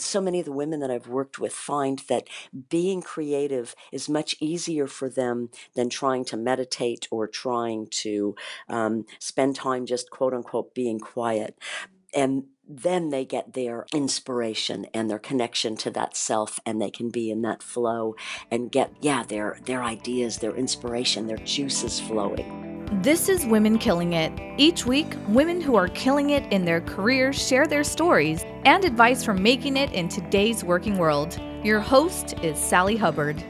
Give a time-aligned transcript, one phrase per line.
[0.00, 2.28] so many of the women that I've worked with find that
[2.68, 8.34] being creative is much easier for them than trying to meditate or trying to
[8.68, 11.58] um, spend time just quote unquote being quiet.
[12.14, 17.08] And then they get their inspiration and their connection to that self and they can
[17.08, 18.14] be in that flow
[18.50, 24.14] and get yeah their their ideas their inspiration their juices flowing this is Women Killing
[24.14, 24.32] It.
[24.56, 29.22] Each week, women who are killing it in their careers share their stories and advice
[29.22, 31.38] for making it in today's working world.
[31.62, 33.44] Your host is Sally Hubbard.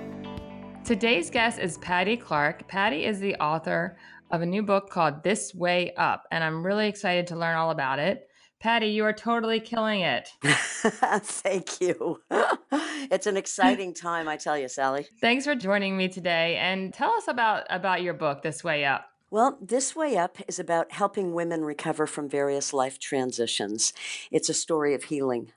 [0.85, 2.67] Today's guest is Patti Clark.
[2.67, 3.97] Patti is the author
[4.33, 7.71] of a new book called This Way Up, and I'm really excited to learn all
[7.71, 8.29] about it.
[8.59, 10.31] Patti, you are totally killing it.
[10.43, 12.21] Thank you.
[12.33, 15.07] it's an exciting time, I tell you, Sally.
[15.21, 19.05] Thanks for joining me today and tell us about about your book This Way Up.
[19.31, 23.93] Well, This Way Up is about helping women recover from various life transitions.
[24.31, 25.53] It's a story of healing.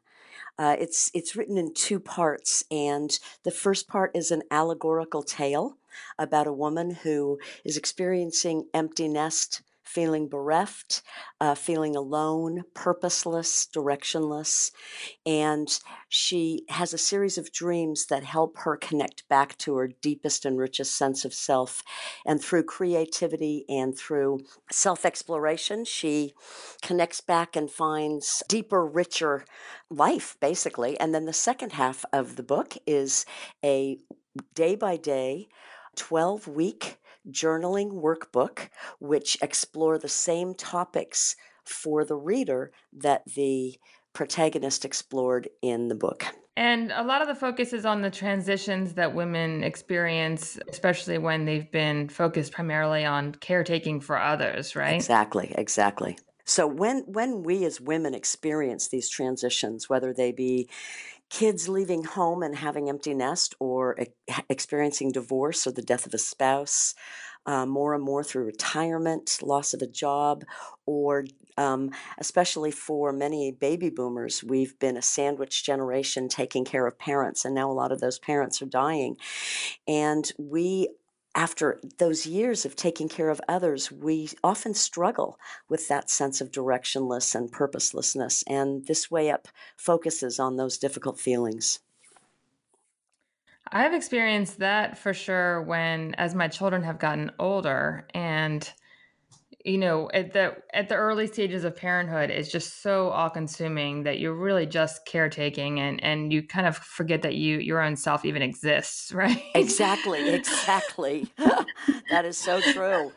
[0.59, 5.77] Uh, it's it's written in two parts, and the first part is an allegorical tale
[6.19, 9.61] about a woman who is experiencing empty nest
[9.93, 11.01] feeling bereft,
[11.41, 14.71] uh, feeling alone, purposeless, directionless.
[15.25, 15.67] And
[16.07, 20.57] she has a series of dreams that help her connect back to her deepest and
[20.57, 21.83] richest sense of self.
[22.25, 26.33] And through creativity and through self exploration, she
[26.81, 29.45] connects back and finds deeper, richer
[29.89, 30.97] life, basically.
[30.99, 33.25] And then the second half of the book is
[33.63, 33.97] a
[34.55, 35.49] day by day,
[35.97, 36.97] 12 week
[37.29, 38.69] journaling workbook,
[38.99, 43.77] which explore the same topics for the reader that the
[44.13, 46.25] protagonist explored in the book.
[46.57, 51.45] And a lot of the focus is on the transitions that women experience, especially when
[51.45, 54.93] they've been focused primarily on caretaking for others, right?
[54.93, 56.17] Exactly, exactly.
[56.43, 60.67] So when when we as women experience these transitions, whether they be
[61.31, 63.97] kids leaving home and having empty nest or
[64.49, 66.93] experiencing divorce or the death of a spouse,
[67.45, 70.43] uh, more and more through retirement, loss of a job,
[70.85, 71.25] or
[71.57, 77.45] um, especially for many baby boomers, we've been a sandwich generation taking care of parents,
[77.45, 79.15] and now a lot of those parents are dying.
[79.87, 80.89] And we
[81.33, 86.51] after those years of taking care of others, we often struggle with that sense of
[86.51, 88.43] directionless and purposelessness.
[88.47, 89.47] And this way up
[89.77, 91.79] focuses on those difficult feelings.
[93.71, 98.69] I've experienced that for sure when, as my children have gotten older, and
[99.65, 104.03] you know at the at the early stages of parenthood it's just so all consuming
[104.03, 107.95] that you're really just caretaking and and you kind of forget that you your own
[107.95, 109.41] self even exists right?
[109.55, 111.27] Exactly exactly.
[112.09, 113.11] That is so true.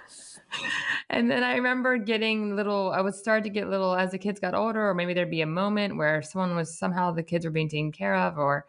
[1.10, 4.38] And then i remember getting little i would start to get little as the kids
[4.38, 7.50] got older or maybe there'd be a moment where someone was somehow the kids were
[7.50, 8.66] being taken care of or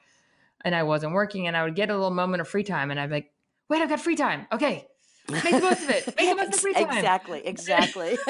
[0.61, 2.99] and i wasn't working and i would get a little moment of free time and
[2.99, 3.31] i'd be like
[3.69, 4.47] wait i've got free time.
[4.51, 4.87] Okay
[5.29, 6.05] Make the most of it.
[6.17, 6.89] Make the most of free time.
[6.89, 7.41] Exactly.
[7.45, 8.17] Exactly.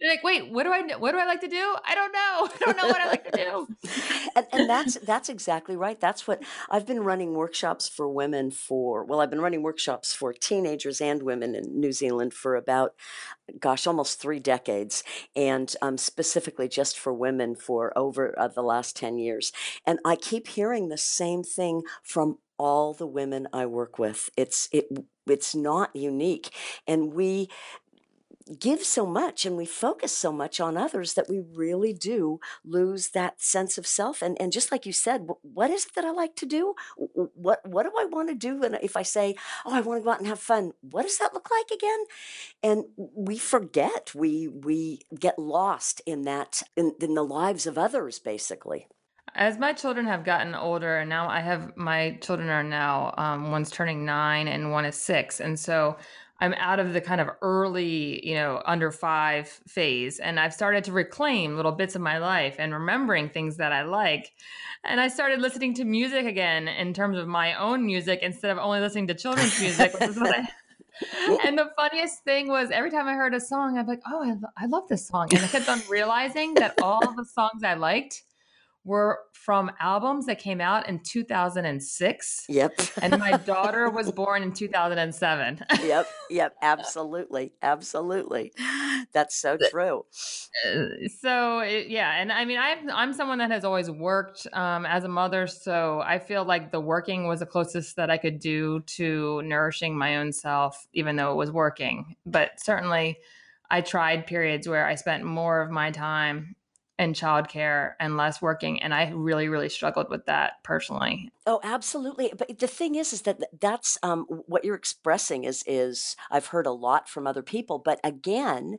[0.00, 1.76] You're like, wait, what do I what do I like to do?
[1.86, 2.18] I don't know.
[2.54, 3.68] I don't know what I like to do.
[4.34, 6.00] and, and that's that's exactly right.
[6.00, 9.04] That's what I've been running workshops for women for.
[9.04, 12.94] Well, I've been running workshops for teenagers and women in New Zealand for about,
[13.60, 15.04] gosh, almost three decades,
[15.36, 19.52] and um, specifically just for women for over uh, the last ten years.
[19.86, 24.30] And I keep hearing the same thing from all the women I work with.
[24.36, 24.86] It's it
[25.26, 26.50] it's not unique,
[26.86, 27.48] and we
[28.58, 33.10] give so much and we focus so much on others that we really do lose
[33.10, 36.10] that sense of self and and just like you said what is it that I
[36.10, 36.74] like to do?
[37.14, 40.04] What what do I want to do and if I say oh I want to
[40.04, 42.04] go out and have fun what does that look like again?
[42.62, 48.18] And we forget we we get lost in that in, in the lives of others
[48.18, 48.88] basically
[49.34, 53.50] as my children have gotten older, and now I have my children are now um,
[53.50, 55.96] one's turning nine and one is six, and so
[56.40, 60.84] I'm out of the kind of early, you know, under five phase, and I've started
[60.84, 64.32] to reclaim little bits of my life and remembering things that I like,
[64.84, 68.58] and I started listening to music again in terms of my own music instead of
[68.58, 70.48] only listening to children's music, which is what I.
[71.44, 74.64] and the funniest thing was every time I heard a song, I'm like, oh, I,
[74.64, 75.28] I love this song.
[75.32, 78.22] And I kept on realizing that all the songs I liked
[78.84, 82.44] were from albums that came out in 2006.
[82.48, 82.80] Yep.
[83.00, 85.64] and my daughter was born in 2007.
[85.82, 86.06] yep.
[86.30, 86.56] Yep.
[86.62, 87.52] Absolutely.
[87.62, 88.52] Absolutely.
[89.12, 90.04] That's so true.
[90.66, 90.84] Uh,
[91.20, 95.04] so it, yeah, and I mean, I'm I'm someone that has always worked um, as
[95.04, 98.80] a mother, so I feel like the working was the closest that I could do
[98.80, 102.14] to nourishing my own self, even though it was working.
[102.24, 103.18] But certainly,
[103.70, 106.54] I tried periods where I spent more of my time
[106.98, 112.32] and childcare and less working and i really really struggled with that personally oh absolutely
[112.36, 116.66] but the thing is is that that's um, what you're expressing is is i've heard
[116.66, 118.78] a lot from other people but again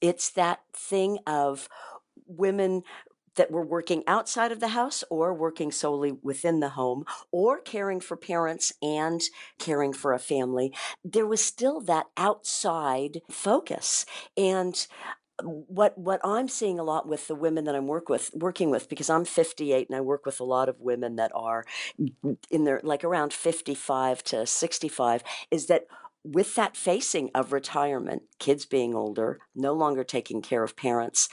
[0.00, 1.68] it's that thing of
[2.26, 2.82] women
[3.38, 8.00] that were working outside of the house or working solely within the home or caring
[8.00, 9.22] for parents and
[9.58, 14.04] caring for a family, there was still that outside focus.
[14.36, 14.86] And
[15.42, 18.88] what what I'm seeing a lot with the women that I'm work with working with
[18.88, 21.64] because I'm 58 and I work with a lot of women that are
[22.50, 25.86] in their like around 55 to 65 is that
[26.24, 31.28] with that facing of retirement, kids being older, no longer taking care of parents,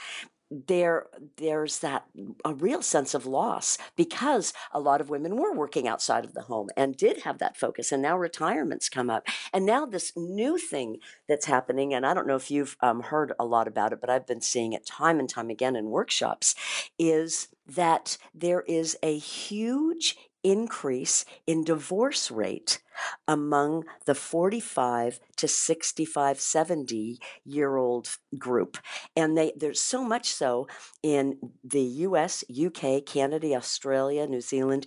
[0.50, 1.06] there
[1.36, 2.04] there's that
[2.44, 6.42] a real sense of loss because a lot of women were working outside of the
[6.42, 9.26] home and did have that focus and now retirements come up.
[9.52, 10.98] And now this new thing
[11.28, 14.10] that's happening and i don't know if you've um, heard a lot about it but
[14.10, 16.54] i've been seeing it time and time again in workshops
[16.98, 20.16] is that there is a huge
[20.46, 22.80] increase in divorce rate
[23.26, 28.78] among the 45 to 65 70 year old group.
[29.16, 30.68] And they there's so much so
[31.02, 34.86] in the US UK Canada Australia New Zealand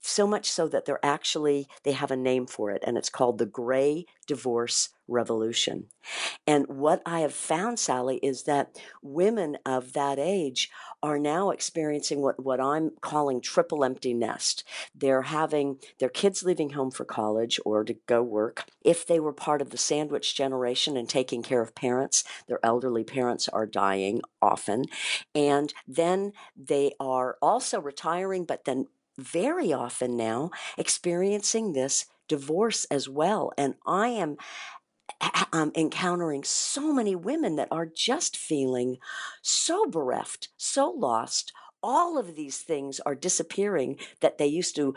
[0.00, 3.38] so much so that they're actually they have a name for it and it's called
[3.38, 5.86] the gray divorce revolution.
[6.48, 10.68] And what i have found sally is that women of that age
[11.06, 14.64] are now experiencing what, what i'm calling triple empty nest.
[14.92, 18.64] They're having their kids leaving home for college or to go work.
[18.82, 23.04] If they were part of the sandwich generation and taking care of parents their elderly
[23.04, 24.86] parents are dying often.
[25.32, 33.08] And then they are also retiring but then very often now experiencing this divorce as
[33.08, 33.52] well.
[33.56, 34.36] And I am
[35.52, 38.98] um, encountering so many women that are just feeling
[39.42, 41.52] so bereft, so lost.
[41.82, 44.94] All of these things are disappearing that they used to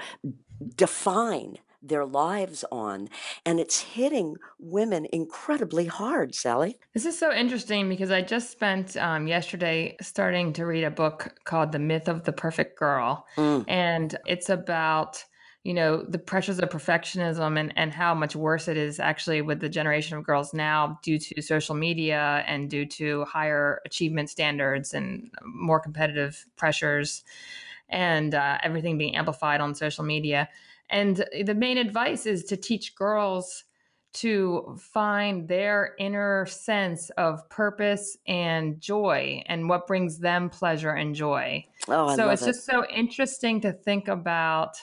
[0.76, 3.10] define their lives on.
[3.46, 6.78] And it's hitting women incredibly hard, Sally.
[6.94, 11.36] This is so interesting because I just spent um, yesterday starting to read a book
[11.46, 13.26] called The Myth of the Perfect Girl.
[13.38, 13.66] Mm.
[13.68, 15.24] And it's about
[15.64, 19.60] you know the pressures of perfectionism and, and how much worse it is actually with
[19.60, 24.94] the generation of girls now due to social media and due to higher achievement standards
[24.94, 27.24] and more competitive pressures
[27.90, 30.48] and uh, everything being amplified on social media
[30.90, 33.66] and the main advice is to teach girls
[34.12, 41.14] to find their inner sense of purpose and joy and what brings them pleasure and
[41.14, 41.64] joy.
[41.88, 42.46] Oh, I so it's it.
[42.46, 44.78] just so interesting to think about.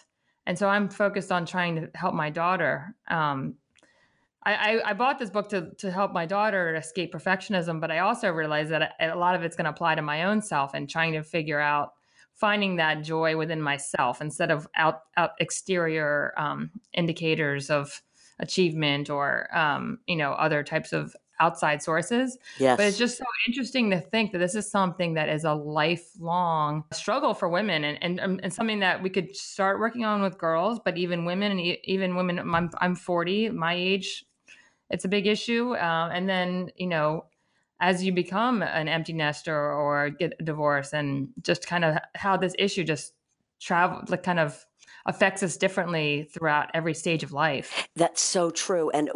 [0.46, 2.94] And so I'm focused on trying to help my daughter.
[3.08, 3.54] Um,
[4.44, 7.98] I, I, I, bought this book to, to help my daughter escape perfectionism, but I
[7.98, 10.88] also realized that a lot of it's going to apply to my own self and
[10.88, 11.94] trying to figure out
[12.32, 18.02] finding that joy within myself instead of out, out exterior um, indicators of
[18.38, 22.38] achievement or um, you know other types of outside sources.
[22.58, 22.76] Yes.
[22.76, 26.84] But it's just so interesting to think that this is something that is a lifelong
[26.92, 30.38] struggle for women and, and, um, and something that we could start working on with
[30.38, 34.24] girls, but even women and even women, I'm, I'm 40, my age,
[34.90, 35.74] it's a big issue.
[35.74, 37.26] Uh, and then, you know,
[37.80, 42.36] as you become an empty nester or get a divorce and just kind of how
[42.36, 43.12] this issue just
[43.60, 44.64] travel like kind of
[45.06, 47.88] affects us differently throughout every stage of life.
[47.94, 48.90] That's so true.
[48.90, 49.10] And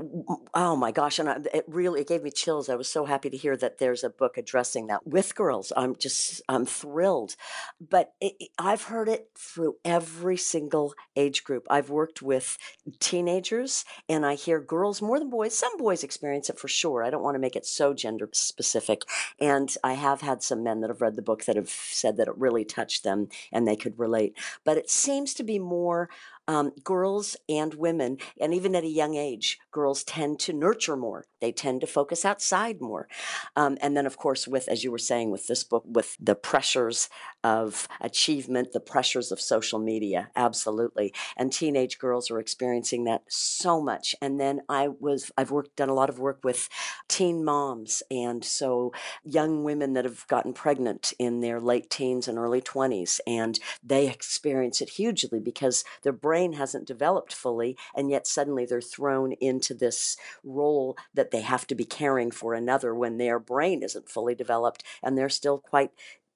[0.55, 2.69] oh my gosh, and uh, it really it gave me chills.
[2.69, 5.73] I was so happy to hear that there's a book addressing that with girls.
[5.77, 7.37] I'm just I'm thrilled.
[7.81, 11.67] But it, I've heard it through every single age group.
[11.69, 12.57] I've worked with
[13.01, 15.57] teenagers and I hear girls more than boys.
[15.57, 17.03] Some boys experience it for sure.
[17.03, 19.03] I don't want to make it so gender specific.
[19.41, 22.29] And I have had some men that have read the book that have said that
[22.29, 24.37] it really touched them and they could relate.
[24.65, 26.09] But it seems to be more more
[26.51, 31.27] um, girls and women, and even at a young age, girls tend to nurture more.
[31.41, 33.07] They tend to focus outside more.
[33.55, 36.35] Um, and then, of course, with, as you were saying, with this book, with the
[36.35, 37.09] pressures
[37.45, 41.15] of achievement, the pressures of social media, absolutely.
[41.37, 44.17] And teenage girls are experiencing that so much.
[44.21, 46.69] And then I was, I've worked, done a lot of work with
[47.09, 48.03] teen moms.
[48.11, 48.93] And so
[49.25, 54.09] young women that have gotten pregnant in their late teens and early 20s, and they
[54.09, 59.33] experience it hugely because their brain brain hasn't developed fully, and yet suddenly they're thrown
[59.33, 64.09] into this role that they have to be caring for another when their brain isn't
[64.09, 65.91] fully developed and they're still quite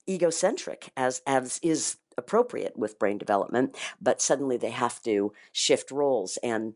[0.07, 6.37] egocentric as as is appropriate with brain development but suddenly they have to shift roles
[6.43, 6.75] and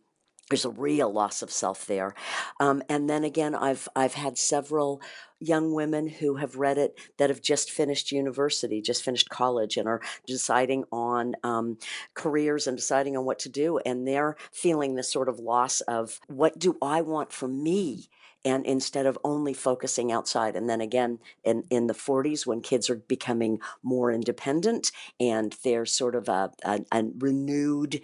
[0.49, 2.15] there's a real loss of self there.
[2.61, 5.01] Um, and then again, I've I've had several
[5.41, 9.89] young women who have read it that have just finished university, just finished college, and
[9.89, 11.79] are deciding on um,
[12.15, 13.79] careers and deciding on what to do.
[13.79, 18.09] And they're feeling this sort of loss of what do I want for me?
[18.45, 20.55] And instead of only focusing outside.
[20.55, 25.93] And then again, in, in the 40s, when kids are becoming more independent and there's
[25.93, 28.01] sort of a, a, a renewed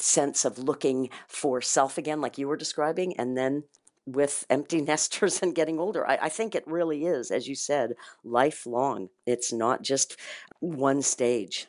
[0.00, 3.64] sense of looking for self again, like you were describing, and then
[4.06, 6.06] with empty nesters and getting older.
[6.06, 9.08] I, I, think it really is, as you said, lifelong.
[9.26, 10.16] It's not just
[10.60, 11.68] one stage.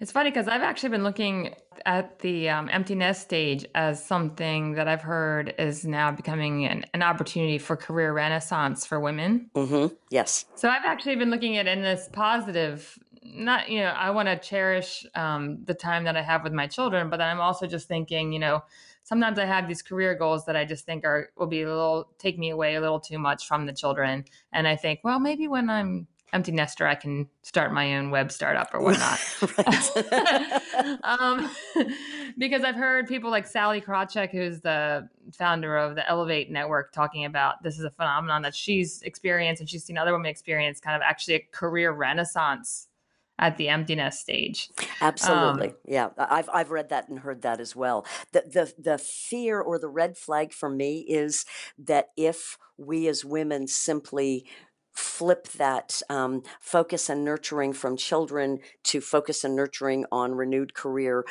[0.00, 4.74] It's funny because I've actually been looking at the um, empty nest stage as something
[4.74, 9.50] that I've heard is now becoming an, an opportunity for career renaissance for women.
[9.54, 9.94] Mm-hmm.
[10.10, 10.44] Yes.
[10.54, 12.98] So I've actually been looking at in this positive
[13.34, 16.66] not you know i want to cherish um, the time that i have with my
[16.66, 18.62] children but i'm also just thinking you know
[19.02, 22.08] sometimes i have these career goals that i just think are will be a little
[22.18, 25.48] take me away a little too much from the children and i think well maybe
[25.48, 29.18] when i'm empty nester i can start my own web startup or whatnot.
[31.02, 31.50] Um,
[32.38, 37.24] because i've heard people like Sallie krawcheck who's the founder of the Ellevate network talking
[37.24, 40.94] about this is a phenomenon that she's experienced and she's seen other women experience kind
[40.94, 42.88] of actually a career renaissance
[43.38, 44.70] at the emptiness stage.
[45.00, 45.68] Absolutely.
[45.68, 46.08] Um, yeah.
[46.18, 48.06] I've I've read that and heard that as well.
[48.32, 51.44] The the the fear or the red flag for me is
[51.78, 54.46] that if we as women simply
[54.92, 61.24] flip that um, focus and nurturing from children to focus and nurturing on renewed career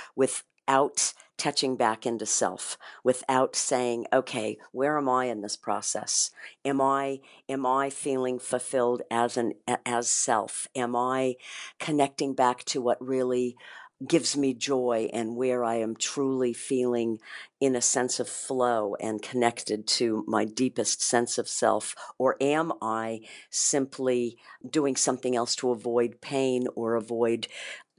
[0.68, 6.32] without touching back into self without saying okay where am i in this process
[6.66, 9.54] am i am i feeling fulfilled as an
[9.86, 11.36] as self am i
[11.80, 13.56] connecting back to what really
[14.06, 17.18] gives me joy and where I am truly feeling
[17.60, 21.96] in a sense of flow and connected to my deepest sense of self?
[22.20, 24.38] Or am I simply
[24.70, 27.48] doing something else to avoid pain or avoid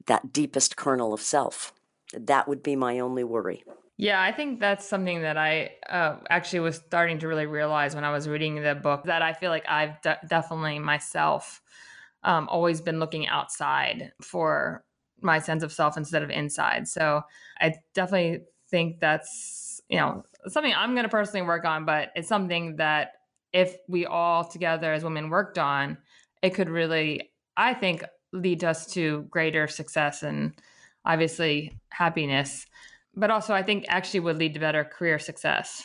[0.07, 1.73] that deepest kernel of self?
[2.15, 3.65] That would be my only worry.
[3.97, 8.05] Yeah, I think that's something that I uh, actually was starting to really realize when
[8.05, 11.61] I was reading the book that I feel like I've de- definitely myself
[12.23, 14.85] um, always been looking outside for
[15.21, 16.87] my sense of self instead of inside.
[16.87, 17.23] So
[17.61, 22.29] I definitely think that's, you know, something I'm going to personally work on, but it's
[22.29, 23.15] something that
[23.53, 25.99] if we all together as women worked on,
[26.43, 30.53] it could really, I think, lead us to greater success and
[31.09, 32.67] obviously happiness,
[33.17, 35.83] but also I think actually would lead to better career success.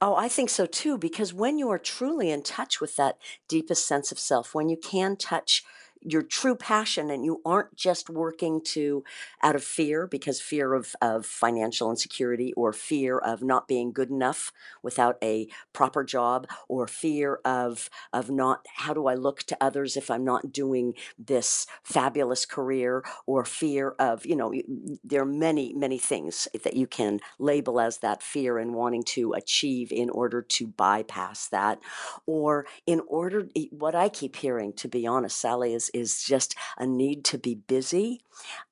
[0.00, 3.86] Oh, I think so too, because when you are truly in touch with that deepest
[3.86, 5.62] sense of self, when you can touch
[6.02, 9.04] your true passion and you aren't just working to
[9.42, 14.10] out of fear because fear of, of financial insecurity or fear of not being good
[14.10, 14.52] enough
[14.82, 19.96] without a proper job or fear of of not how do I look to others
[19.96, 23.02] if I'm not doing this fabulous career?
[23.26, 24.52] or fear of you know
[25.04, 29.32] there are many many things that you can label as that fear and wanting to
[29.32, 31.78] achieve in order to bypass that.
[32.26, 36.86] Or in order what I keep hearing to be honest Sally is is just a
[36.86, 38.22] need to be busy,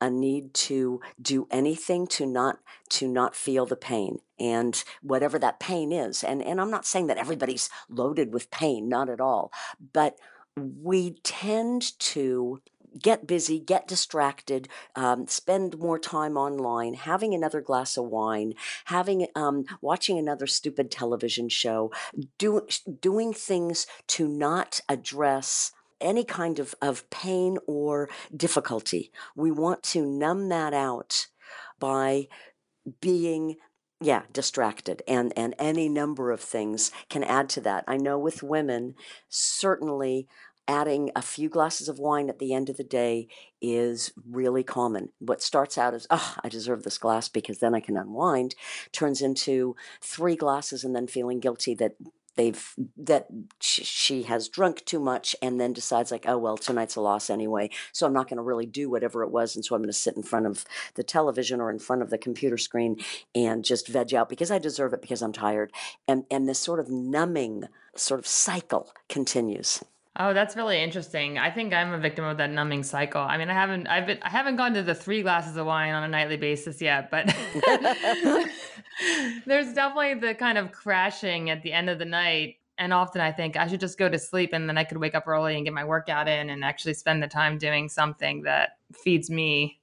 [0.00, 2.58] a need to do anything to not
[2.90, 6.24] to not feel the pain and whatever that pain is.
[6.24, 9.52] And and I'm not saying that everybody's loaded with pain, not at all,
[9.92, 10.16] but
[10.56, 12.60] we tend to
[12.98, 18.54] get busy, get distracted, um, spend more time online, having another glass of wine,
[18.86, 21.92] having um, watching another stupid television show,
[22.38, 22.66] do,
[23.00, 29.10] doing things to not address any kind of, of pain or difficulty.
[29.36, 31.26] We want to numb that out
[31.78, 32.28] by
[33.00, 33.56] being
[34.00, 38.44] yeah distracted and and any number of things can add to that i know with
[38.44, 38.94] women
[39.28, 40.28] certainly
[40.68, 43.26] adding a few glasses of wine at the end of the day
[43.60, 45.08] is really common.
[45.18, 48.54] What starts out as, oh, I deserve this glass because then I can unwind,
[48.92, 51.92] turns into three glasses and then feeling guilty that
[52.38, 53.26] they've that
[53.60, 57.68] she has drunk too much and then decides like oh well tonight's a loss anyway
[57.92, 59.92] so i'm not going to really do whatever it was and so i'm going to
[59.92, 60.64] sit in front of
[60.94, 62.96] the television or in front of the computer screen
[63.34, 65.72] and just veg out because i deserve it because i'm tired.
[66.06, 67.64] And and this sort of numbing
[67.96, 69.82] sort of cycle continues
[70.20, 71.38] Oh, that's really interesting.
[71.38, 73.20] I think I'm a victim of that numbing cycle.
[73.20, 75.94] I mean, I haven't I've been I haven't gone to the 3 glasses of wine
[75.94, 77.26] on a nightly basis yet, but
[79.46, 83.30] there's definitely the kind of crashing at the end of the night and often I
[83.30, 85.64] think I should just go to sleep and then I could wake up early and
[85.64, 89.77] get my workout in and actually spend the time doing something that feeds me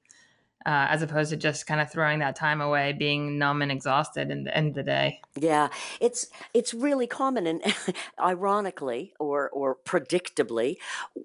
[0.66, 4.32] uh, as opposed to just kind of throwing that time away, being numb and exhausted
[4.32, 5.22] in the end of the day.
[5.36, 5.68] Yeah,
[6.02, 7.62] it's it's really common, and
[8.20, 10.78] ironically, or or predictably,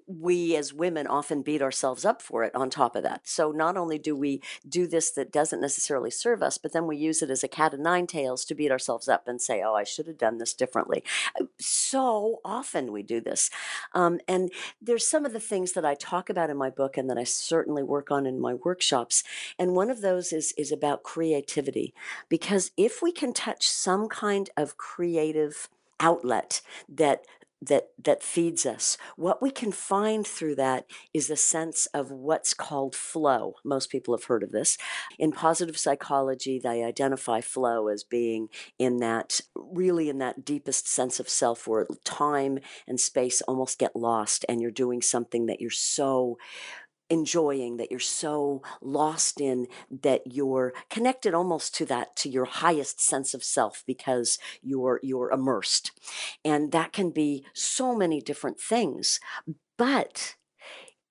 [0.05, 2.53] we as women often beat ourselves up for it.
[2.53, 6.43] On top of that, so not only do we do this that doesn't necessarily serve
[6.43, 9.07] us, but then we use it as a cat of nine tails to beat ourselves
[9.07, 11.03] up and say, "Oh, I should have done this differently."
[11.59, 13.49] So often we do this,
[13.93, 17.09] um, and there's some of the things that I talk about in my book, and
[17.09, 19.23] that I certainly work on in my workshops.
[19.59, 21.93] And one of those is is about creativity,
[22.29, 25.69] because if we can touch some kind of creative
[25.99, 27.25] outlet that
[27.61, 28.97] that that feeds us.
[29.15, 33.55] What we can find through that is a sense of what's called flow.
[33.63, 34.77] Most people have heard of this.
[35.19, 41.19] In positive psychology, they identify flow as being in that really in that deepest sense
[41.19, 45.69] of self where time and space almost get lost and you're doing something that you're
[45.69, 46.37] so
[47.11, 53.01] enjoying that you're so lost in that you're connected almost to that to your highest
[53.01, 55.91] sense of self because you're you're immersed.
[56.43, 59.19] And that can be so many different things.
[59.77, 60.35] But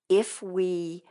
[0.09, 1.03] if we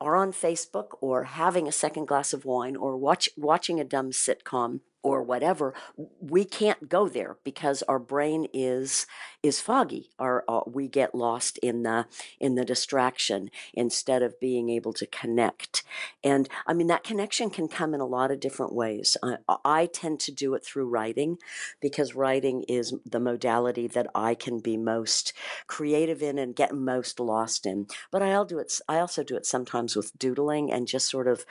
[0.00, 4.10] are on Facebook or having a second glass of wine or watch, watching a dumb
[4.10, 5.74] sitcom or whatever
[6.18, 9.06] we can't go there because our brain is
[9.42, 10.10] is foggy.
[10.18, 12.06] Or uh, we get lost in the
[12.40, 15.84] in the distraction instead of being able to connect.
[16.24, 19.16] And i mean that connection can come in a lot of different ways.
[19.22, 21.36] I, I tend to do it through writing
[21.80, 25.34] because writing is the modality that i can be most
[25.66, 27.86] creative in and get most lost in.
[28.10, 31.44] But i'll do it i also do it sometimes with doodling and just sort of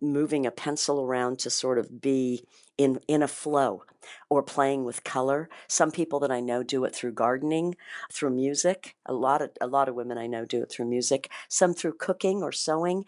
[0.00, 2.44] moving a pencil around to sort of be
[2.78, 3.84] in in a flow
[4.28, 5.48] or playing with color.
[5.68, 7.76] Some people that i know do it through gardening
[8.12, 8.96] through music.
[9.06, 11.94] A lot of a lot of women i know do it through music some through
[11.94, 13.04] cooking or sewing.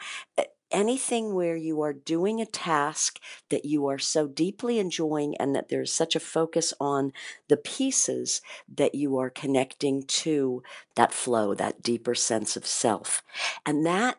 [0.70, 5.70] Anything where you are doing a task that you are so deeply enjoying and that
[5.70, 7.12] there's such a focus on
[7.48, 8.42] the pieces
[8.76, 10.62] that you are connecting to
[10.94, 13.22] that flow that deeper sense of self.
[13.64, 14.18] And that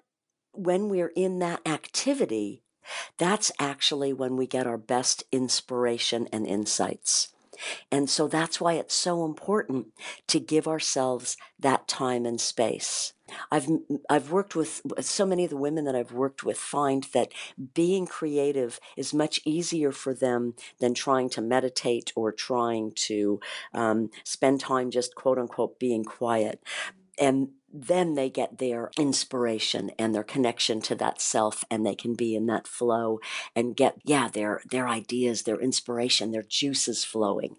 [0.54, 2.64] when we're in that activity
[3.18, 7.30] that's actually when we get our best inspiration and insights.
[7.92, 9.88] And so that's why it's so important
[10.28, 13.14] to give ourselves that time and space.
[13.52, 13.68] I've
[14.10, 17.32] I've worked with so many of the women that I've worked with find that
[17.74, 23.40] being creative is much easier for them than trying to meditate or trying to
[23.74, 26.64] um, spend time just quote unquote being quiet.
[27.20, 32.16] And then they get their inspiration and their connection to that self and they can
[32.16, 33.20] be in that flow
[33.56, 37.58] and get yeah their their ideas their inspiration their juices flowing.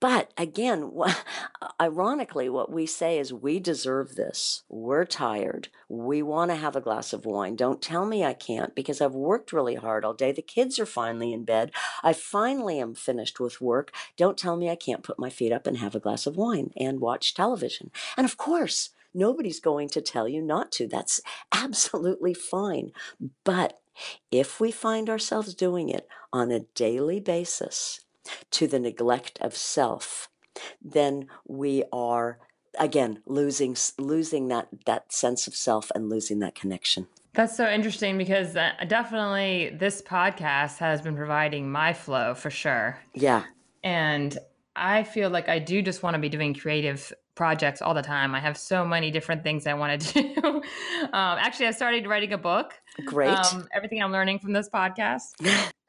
[0.00, 0.92] But again
[1.80, 4.62] ironically what we say is we deserve this.
[4.68, 5.68] We're tired.
[5.88, 7.54] We want to have a glass of wine.
[7.54, 10.32] Don't tell me i can't because i've worked really hard all day.
[10.32, 11.70] The kids are finally in bed.
[12.02, 13.92] I finally am finished with work.
[14.16, 16.72] Don't tell me i can't put my feet up and have a glass of wine
[16.76, 17.92] and watch television.
[18.16, 20.86] And of course Nobody's going to tell you not to.
[20.86, 21.20] That's
[21.52, 22.92] absolutely fine.
[23.44, 23.80] But
[24.30, 28.00] if we find ourselves doing it on a daily basis
[28.52, 30.28] to the neglect of self,
[30.82, 32.38] then we are
[32.78, 37.06] again losing losing that that sense of self and losing that connection.
[37.34, 42.98] That's so interesting because uh, definitely this podcast has been providing my flow for sure.
[43.14, 43.44] Yeah.
[43.82, 44.36] And
[44.76, 48.34] I feel like I do just want to be doing creative projects all the time.
[48.34, 50.42] I have so many different things I want to do.
[50.44, 50.62] um,
[51.12, 52.74] actually, I started writing a book.
[53.04, 53.30] Great.
[53.30, 55.30] Um, everything I'm learning from this podcast.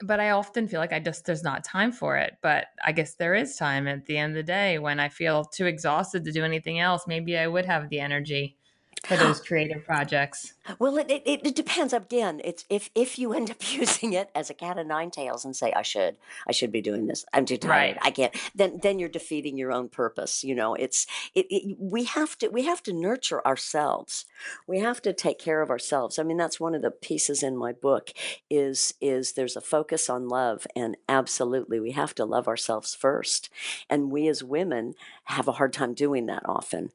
[0.00, 2.38] but I often feel like I just, there's not time for it.
[2.42, 5.44] But I guess there is time at the end of the day when I feel
[5.44, 7.06] too exhausted to do anything else.
[7.06, 8.56] Maybe I would have the energy
[9.04, 10.53] for those creative projects?
[10.78, 11.92] Well, it, it, it depends.
[11.92, 15.44] Again, it's if if you end up using it as a cat of nine tails
[15.44, 16.16] and say, "I should,
[16.48, 17.24] I should be doing this.
[17.32, 17.96] I'm too tired.
[17.96, 17.98] Right.
[18.00, 20.42] I can't." Then then you're defeating your own purpose.
[20.42, 21.76] You know, it's it, it.
[21.78, 24.24] We have to we have to nurture ourselves.
[24.66, 26.18] We have to take care of ourselves.
[26.18, 28.10] I mean, that's one of the pieces in my book.
[28.48, 33.50] Is is there's a focus on love, and absolutely, we have to love ourselves first.
[33.90, 36.90] And we as women have a hard time doing that often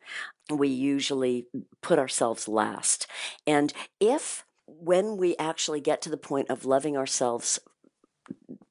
[0.50, 1.46] we usually
[1.82, 3.08] put ourselves last.
[3.46, 3.59] And
[4.00, 7.60] if when we actually get to the point of loving ourselves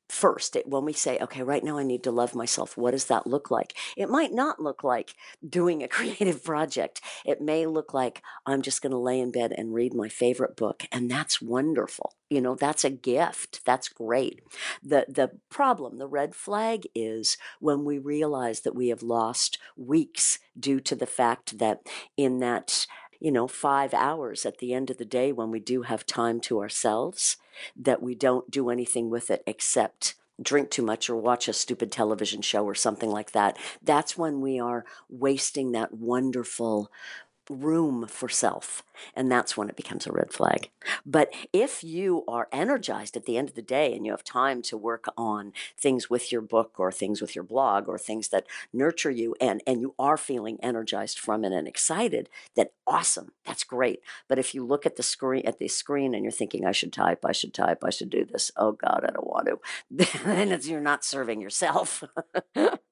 [0.09, 3.07] first it, when we say okay right now i need to love myself what does
[3.07, 3.75] that look like?
[3.97, 5.15] It might not look like
[5.47, 7.01] doing a creative project.
[7.27, 10.57] It may look like i'm just going to lay in bed and read my favorite
[10.57, 12.15] book and that's wonderful.
[12.31, 13.61] You know that's a gift.
[13.67, 14.41] That's great.
[14.83, 20.39] The the problem the red flag is when we realize that we have lost weeks
[20.59, 21.81] due to the fact that
[22.17, 22.87] in that
[23.21, 26.41] you know, five hours at the end of the day when we do have time
[26.41, 27.37] to ourselves,
[27.77, 31.91] that we don't do anything with it except drink too much or watch a stupid
[31.91, 33.59] television show or something like that.
[33.83, 36.91] That's when we are wasting that wonderful
[37.49, 38.83] room for self.
[39.15, 40.71] And that's when it becomes a red flag.
[41.07, 44.61] But if you are energized at the end of the day and you have time
[44.63, 48.47] to work on things with your book or things with your blog or things that
[48.73, 53.33] nurture you and, and you are feeling energized from it and excited, then awesome.
[53.47, 54.01] That's great.
[54.29, 56.93] But if you look at the screen at the screen and you're thinking, I should
[56.93, 59.61] type, I should type, I should do this, oh God, I don't want to,
[60.25, 62.03] then you're not serving yourself.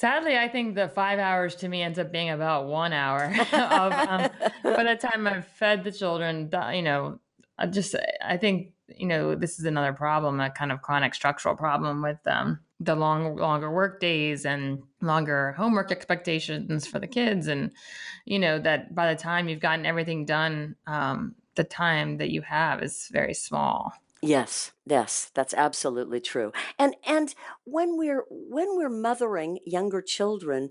[0.00, 3.92] Sadly, I think the five hours to me ends up being about one hour of
[3.92, 4.30] um,
[4.64, 7.20] by the time I've fed the children, you know,
[7.58, 11.54] I just I think you know this is another problem, a kind of chronic structural
[11.54, 17.46] problem with um, the long longer work days and longer homework expectations for the kids,
[17.46, 17.70] and
[18.24, 22.40] you know that by the time you've gotten everything done, um, the time that you
[22.40, 23.92] have is very small.
[24.22, 26.52] Yes, yes, that's absolutely true.
[26.78, 30.68] And and when we're when we're mothering younger children,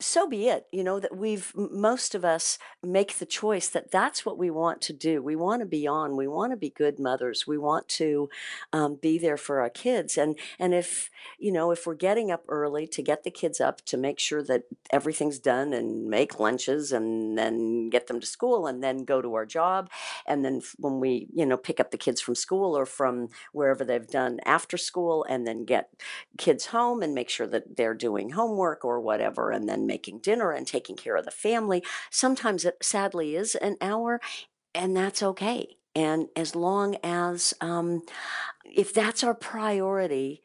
[0.00, 4.24] so be it you know that we've most of us make the choice that that's
[4.24, 5.22] what we want to do.
[5.22, 8.28] We want to be on we want to be good mothers we want to
[8.72, 12.44] um, be there for our kids and and if you know if we're getting up
[12.48, 16.92] early to get the kids up to make sure that everything's done and make lunches
[16.92, 19.90] and then get them to school and then go to our job
[20.26, 23.84] and then when we you know pick up the kids from school or from wherever
[23.84, 25.90] they've done after school and then get
[26.36, 30.52] kids home and make sure that they're doing homework or whatever and then making dinner
[30.52, 31.82] and taking care of the family.
[32.10, 34.20] Sometimes it sadly is an hour,
[34.74, 35.76] and that's okay.
[35.94, 38.02] And as long as, um,
[38.64, 40.42] if that's our priority,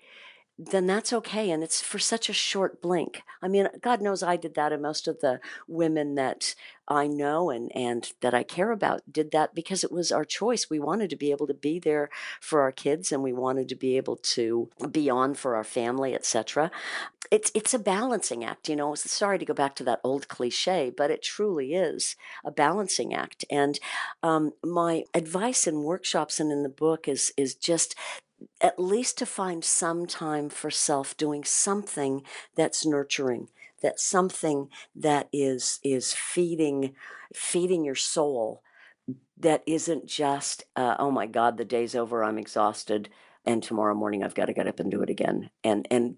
[0.58, 1.50] then that's okay.
[1.50, 3.24] And it's for such a short blink.
[3.42, 6.56] I mean, God knows I did that, and most of the women that
[6.88, 10.70] I know and, and that I care about did that because it was our choice.
[10.70, 12.10] We wanted to be able to be there
[12.42, 16.14] for our kids and we wanted to be able to be on for our family,
[16.14, 16.72] etc.
[17.32, 18.96] It's it's a balancing act, you know.
[18.96, 23.46] Sorry to go back to that old cliche, but it truly is a balancing act.
[23.50, 23.80] And
[24.22, 27.96] um, my advice in workshops and in the book is is just
[28.62, 32.24] at least to find some time for self doing something
[32.56, 33.50] that's nurturing
[33.82, 36.96] that something that is is feeding
[37.34, 38.64] feeding your soul
[39.38, 43.10] that isn't just uh, oh my god the day's over i'm exhausted
[43.46, 45.50] and tomorrow morning I've got to get up and do it again.
[45.64, 46.18] And and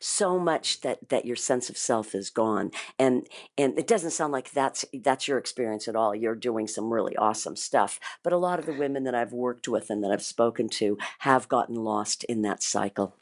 [0.00, 2.70] so much that that your sense of self is gone.
[2.98, 3.26] And
[3.58, 6.14] and it doesn't sound like that's that's your experience at all.
[6.14, 7.98] You're doing some really awesome stuff.
[8.22, 10.98] But a lot of the women that I've worked with and that I've spoken to
[11.20, 13.16] have gotten lost in that cycle.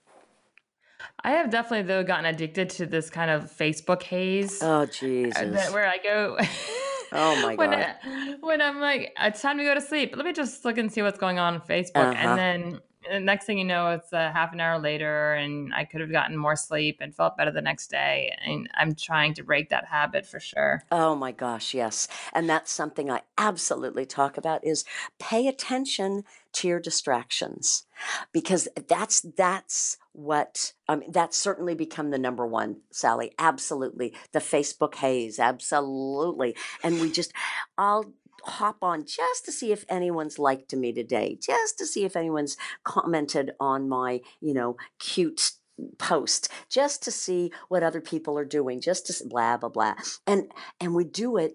[1.23, 4.63] I have definitely though gotten addicted to this kind of Facebook haze.
[4.63, 5.73] Oh uh, Jesus.
[5.73, 6.39] where I go
[7.15, 7.95] Oh my when God.
[8.05, 10.15] I, when I'm like, it's time to go to sleep.
[10.17, 12.15] Let me just look and see what's going on on Facebook, Uh-huh.
[12.17, 15.85] and then the next thing you know, it's a half an hour later, and I
[15.85, 18.35] could have gotten more sleep and felt better the next day.
[18.45, 20.83] And I'm trying to break that habit for sure.
[20.91, 22.09] Oh my gosh, yes.
[22.33, 24.85] And that's something I absolutely talk about is
[25.19, 26.25] pay attention
[26.55, 27.85] to your distractions
[28.33, 33.33] because that's that's what mean that's certainly become the number one, Sally.
[33.39, 34.15] Absolutely.
[34.33, 36.57] The Facebook haze, absolutely.
[36.83, 37.33] And we just
[37.77, 38.13] I'll
[38.45, 42.57] hop on just to see if anyone's liked me today, just to see if anyone's
[42.85, 45.53] commented on my, you know, cute
[45.99, 50.53] post just to see what other people are doing just to blah blah blah and
[50.81, 51.55] and we do it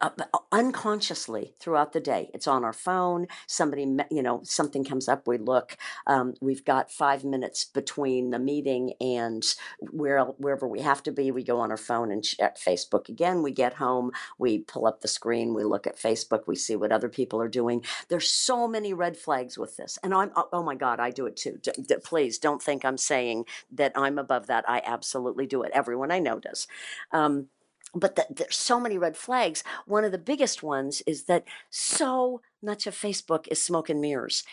[0.00, 0.10] uh,
[0.52, 2.30] unconsciously throughout the day.
[2.34, 6.90] It's on our phone somebody you know something comes up we look um, we've got
[6.90, 9.54] five minutes between the meeting and
[9.90, 13.42] where wherever we have to be we go on our phone and check facebook again
[13.42, 16.92] we get home we pull up the screen we look at facebook we see what
[16.92, 17.84] other people are doing.
[18.08, 21.26] There's so many red flags with this and i'm oh oh my god i do
[21.26, 21.58] it too.
[21.62, 24.64] D- d- please don't think i'm saying that i'm above that.
[24.68, 25.72] I absolutely do it.
[25.74, 26.66] Everyone i know does.
[27.12, 27.48] Um,
[27.94, 29.64] but the, there's so many red flags.
[29.86, 34.44] One of the biggest ones is that so much of Facebook is smoke and mirrors.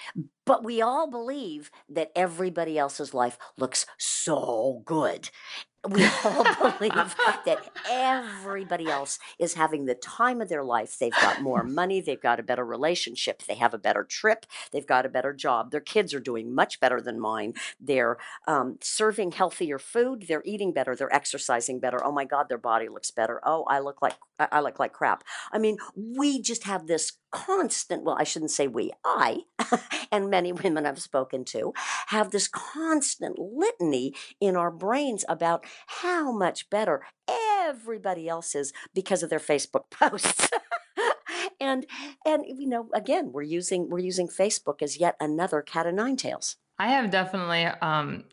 [0.46, 5.30] But we all believe that everybody else's life looks so good.
[5.90, 6.44] We all
[6.80, 10.98] believe that everybody else is having the time of their life.
[10.98, 14.86] They've got more money, they've got a better relationship, they have a better trip, they've
[14.86, 15.72] got a better job.
[15.72, 17.54] Their kids are doing much better than mine.
[17.80, 18.18] They're
[18.48, 22.04] um, serving healthier food, they're eating better, they're exercising better.
[22.04, 23.40] Oh my God, their body looks better.
[23.44, 25.24] Oh, I look like I I look like crap.
[25.52, 29.40] I mean, we just have this constant, well, I shouldn't say we, I,
[30.12, 31.74] and many women I've spoken to,
[32.08, 39.24] have this constant litany in our brains about how much better everybody else is because
[39.24, 40.50] of their Facebook posts.
[41.60, 41.86] and
[42.26, 46.16] and you know again we're using we're using facebook as yet another cat of nine
[46.16, 48.26] tails I have definitely um,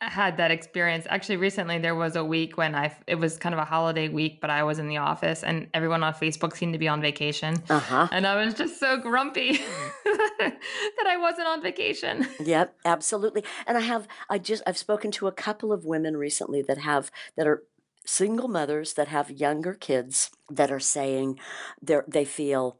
[0.00, 1.06] had that experience.
[1.08, 4.40] Actually, recently there was a week when I it was kind of a holiday week,
[4.40, 7.62] but I was in the office and everyone on Facebook seemed to be on vacation,
[7.68, 9.52] uh-huh and I was just so grumpy
[10.04, 12.26] that I wasn't on vacation.
[12.40, 13.44] Yep, absolutely.
[13.66, 17.10] And I have I just I've spoken to a couple of women recently that have
[17.36, 17.64] that are
[18.06, 21.38] single mothers that have younger kids that are saying
[21.82, 22.78] they they feel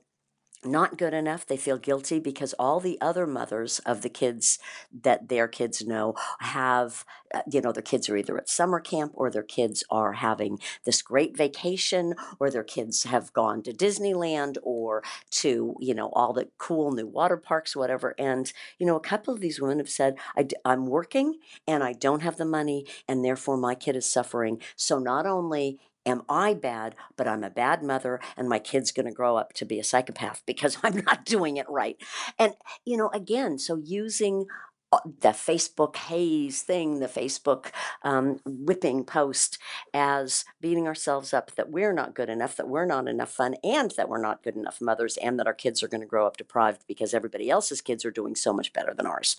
[0.65, 1.47] not good enough.
[1.47, 4.59] They feel guilty because all the other mothers of the kids
[5.03, 9.13] that their kids know have, uh, you know, their kids are either at summer camp
[9.15, 14.57] or their kids are having this great vacation or their kids have gone to Disneyland
[14.63, 18.15] or to, you know, all the cool new water parks, whatever.
[18.19, 21.83] And, you know, a couple of these women have said, I, d- I'm working and
[21.83, 24.61] I don't have the money and therefore my kid is suffering.
[24.77, 29.07] So not only am I bad, but I'm a bad mother and my kid's going
[29.07, 31.97] to grow up to be a psychopath because I'm not doing it right.
[32.39, 34.47] And, you know, again, so using
[34.93, 37.67] uh, the Facebook haze thing, the Facebook
[38.03, 39.57] um, whipping post
[39.95, 43.93] as beating ourselves up that we're not good enough, that we're not enough fun, and
[43.93, 46.37] that we're not good enough mothers, and that our kids are going to grow up
[46.37, 49.37] deprived because everybody else's kids are doing so much better than ours.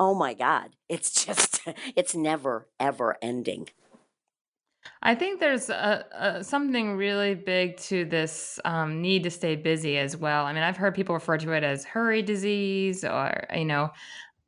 [0.00, 0.70] Oh my God.
[0.88, 1.60] It's just,
[1.94, 3.68] it's never, ever ending.
[5.02, 9.98] I think there's a, a, something really big to this um, need to stay busy
[9.98, 10.46] as well.
[10.46, 13.90] I mean, I've heard people refer to it as hurry disease, or you know,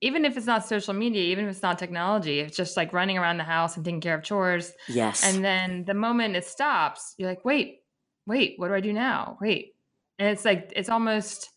[0.01, 3.19] even if it's not social media, even if it's not technology, it's just like running
[3.19, 4.73] around the house and taking care of chores.
[4.89, 5.25] Yes.
[5.25, 7.81] And then the moment it stops, you're like, wait,
[8.27, 9.37] wait, what do I do now?
[9.41, 9.75] Wait,
[10.19, 11.51] and it's like it's almost.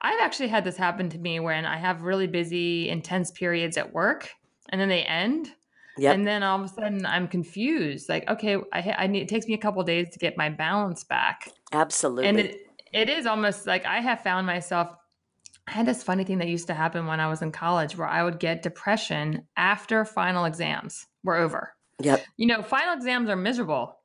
[0.00, 3.94] I've actually had this happen to me when I have really busy, intense periods at
[3.94, 4.28] work,
[4.68, 5.50] and then they end
[5.96, 6.14] Yep.
[6.14, 8.08] and then all of a sudden I'm confused.
[8.08, 10.48] Like, okay, I, I need, it takes me a couple of days to get my
[10.48, 11.48] balance back.
[11.72, 12.26] Absolutely.
[12.26, 14.88] And it, it is almost like I have found myself.
[15.66, 18.08] I had this funny thing that used to happen when I was in college where
[18.08, 21.74] I would get depression after final exams were over.
[22.00, 22.24] yep.
[22.36, 23.96] You know, final exams are miserable.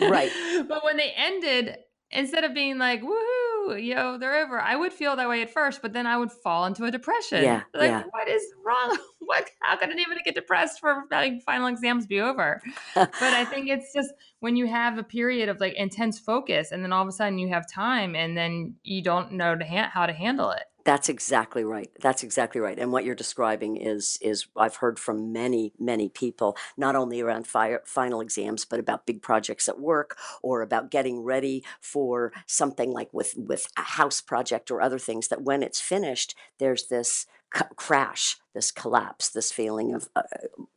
[0.00, 0.30] Right.
[0.68, 1.76] but when they ended,
[2.10, 5.50] instead of being like, woohoo, you know, they're over, I would feel that way at
[5.50, 7.42] first, but then I would fall into a depression.
[7.44, 8.02] Yeah, Like, yeah.
[8.10, 8.96] what is wrong?
[9.22, 12.60] What, how could anybody get depressed for having final exams be over?
[12.94, 16.82] But I think it's just when you have a period of like intense focus and
[16.82, 19.90] then all of a sudden you have time and then you don't know to ha-
[19.92, 20.64] how to handle it.
[20.84, 21.90] That's exactly right.
[22.00, 22.78] That's exactly right.
[22.78, 27.46] And what you're describing is is I've heard from many many people not only around
[27.46, 32.92] fire, final exams but about big projects at work or about getting ready for something
[32.92, 37.26] like with with a house project or other things that when it's finished there's this
[37.54, 40.22] c- crash, this collapse, this feeling of uh,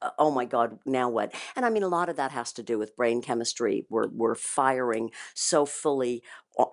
[0.01, 1.33] uh, oh my god, now what?
[1.55, 3.85] And I mean a lot of that has to do with brain chemistry.
[3.89, 6.23] We're we're firing so fully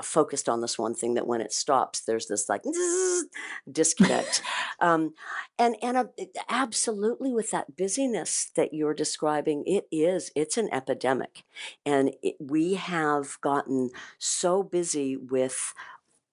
[0.03, 2.63] focused on this one thing that when it stops there's this like
[3.71, 4.43] disconnect.
[4.83, 5.13] Um,
[5.59, 10.73] and and uh, it- absolutely with that busyness that you're describing it is it's an
[10.73, 11.45] epidemic.
[11.85, 15.75] And it, we have gotten so busy with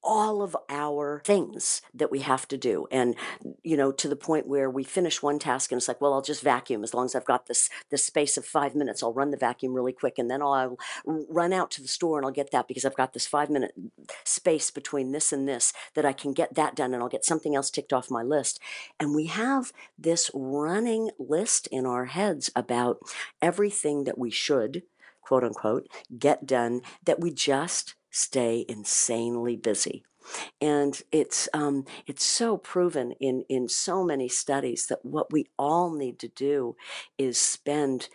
[0.03, 3.15] all of our things that we have to do and
[3.63, 6.21] you know to the point where we finish one task and it's like well i'll
[6.21, 9.03] just vacuum as long as i've got this this space of five minutes.
[9.03, 12.25] I'll run the vacuum really quick and then i'll, run out to the store and
[12.25, 13.73] i'll get that because i've got this five minute
[14.23, 17.55] space between this and this that i can get that done and i'll get something
[17.55, 18.59] else ticked off my list.
[18.99, 22.99] And we have this running list in our heads about
[23.41, 24.83] everything that we should
[25.21, 30.03] quote unquote get done that we just stay insanely busy.
[30.59, 35.93] And it's um, it's so proven in in so many studies that what we all
[35.93, 36.75] need to do
[37.17, 38.09] is spend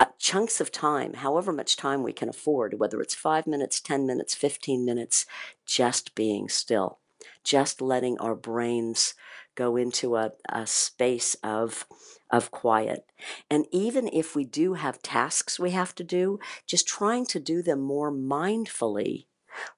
[0.00, 4.06] uh, chunks of time, however much time we can afford, whether it's five minutes, ten
[4.06, 5.26] minutes, fifteen minutes,
[5.66, 6.98] just being still,
[7.44, 9.14] just letting our brains
[9.54, 11.86] go into a, a space of
[12.30, 13.06] of quiet.
[13.50, 17.62] And even if we do have tasks we have to do, just trying to do
[17.62, 19.26] them more mindfully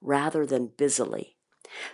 [0.01, 1.37] rather than busily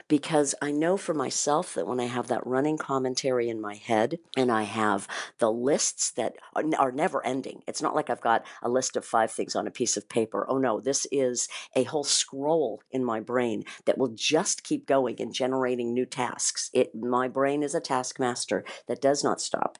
[0.08, 4.20] because I know for myself that when I have that running commentary in my head
[4.36, 5.08] and I have
[5.40, 9.06] the lists that are, are never ending, it's not like I've got a list of
[9.06, 10.46] five things on a piece of paper.
[10.50, 15.22] Oh no, this is a whole scroll in my brain that will just keep going
[15.22, 16.70] and generating new tasks.
[16.74, 19.78] It my brain is a taskmaster that does not stop.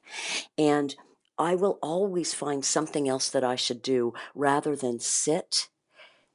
[0.58, 0.94] And
[1.38, 5.68] I will always find something else that I should do rather than sit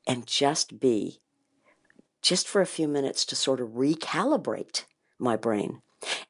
[0.07, 1.21] and just be
[2.21, 4.85] just for a few minutes to sort of recalibrate
[5.19, 5.81] my brain.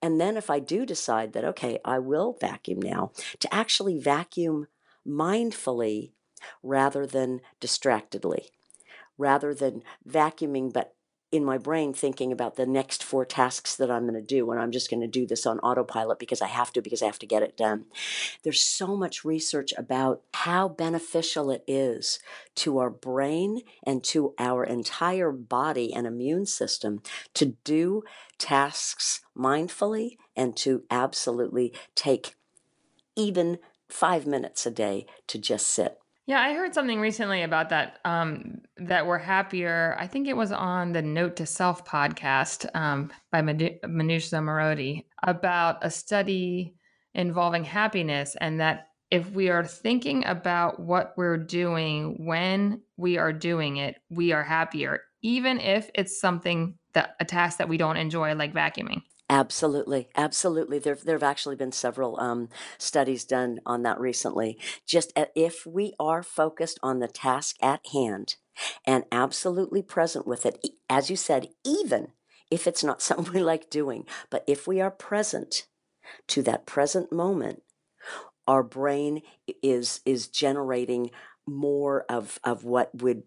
[0.01, 4.67] And then if I do decide that, okay, I will vacuum now, to actually vacuum
[5.07, 6.11] mindfully
[6.63, 8.49] rather than distractedly,
[9.17, 10.95] rather than vacuuming but
[11.31, 14.59] in my brain thinking about the next four tasks that I'm going to do, and
[14.59, 17.19] I'm just going to do this on autopilot because I have to, because I have
[17.19, 17.85] to get it done.
[18.43, 22.19] There's so much research about how beneficial it is
[22.55, 27.01] to our brain and to our entire body and immune system
[27.35, 28.03] to do
[28.37, 32.35] tasks mindfully and to absolutely take
[33.15, 36.00] even five minutes a day to just sit.
[36.31, 37.99] Yeah, I heard something recently about that.
[38.05, 39.97] Um, that we're happier.
[39.99, 45.79] I think it was on the Note to Self podcast um, by Manoush Zomorodi about
[45.81, 46.73] a study
[47.13, 53.33] involving happiness, and that if we are thinking about what we're doing when we are
[53.33, 57.97] doing it, we are happier, even if it's something that a task that we don't
[57.97, 59.01] enjoy, like vacuuming.
[59.31, 60.77] Absolutely, absolutely.
[60.77, 64.59] There, there have actually been several um, studies done on that recently.
[64.85, 68.35] Just if we are focused on the task at hand
[68.85, 72.09] and absolutely present with it, as you said, even
[72.51, 75.65] if it's not something we like doing, but if we are present
[76.29, 77.63] to that present moment,
[78.47, 79.21] our brain
[79.63, 81.11] is is generating
[81.47, 83.23] more of of what would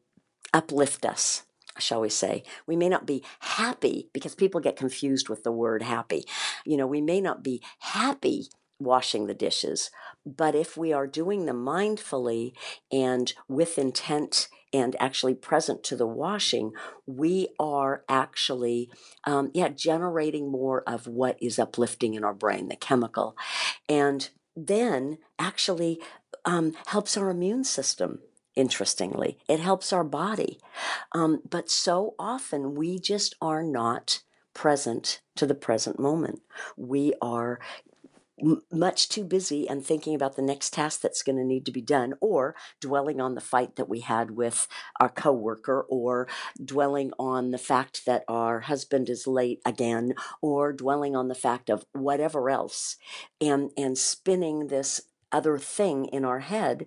[0.54, 1.44] uplift us
[1.78, 2.44] shall we say.
[2.66, 6.24] We may not be happy because people get confused with the word happy.
[6.64, 9.90] You know, we may not be happy washing the dishes,
[10.26, 12.52] but if we are doing them mindfully
[12.90, 16.72] and with intent and actually present to the washing,
[17.06, 18.90] we are actually,
[19.24, 23.37] um, yeah, generating more of what is uplifting in our brain, the chemical,
[23.88, 26.00] and then actually
[26.44, 28.18] um, helps our immune system
[28.56, 29.38] interestingly.
[29.48, 30.58] It helps our body.
[31.12, 34.22] Um, but so often we just are not
[34.54, 36.40] present to the present moment.
[36.76, 37.58] We are
[38.70, 41.80] much too busy and thinking about the next task that's going to need to be
[41.80, 44.66] done or dwelling on the fight that we had with
[44.98, 46.26] our coworker or
[46.62, 51.70] dwelling on the fact that our husband is late again or dwelling on the fact
[51.70, 52.96] of whatever else
[53.40, 56.86] and and spinning this other thing in our head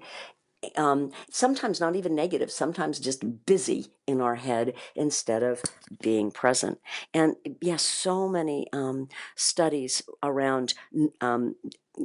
[0.75, 5.61] um, sometimes not even negative, sometimes just busy in our head instead of
[6.01, 6.79] being present.
[7.13, 10.73] And yes, so many um, studies around
[11.21, 11.55] um,